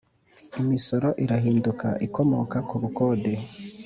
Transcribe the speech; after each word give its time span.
imisoro 0.61 1.09
idahinduka 1.23 1.87
ikomoka 2.07 2.57
kubukode 2.69 3.33